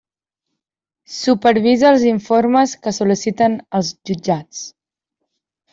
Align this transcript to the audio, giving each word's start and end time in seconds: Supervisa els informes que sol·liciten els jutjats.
Supervisa 1.15 1.89
els 1.91 2.07
informes 2.13 2.75
que 2.87 2.97
sol·liciten 3.01 3.61
els 3.81 3.95
jutjats. 4.11 4.69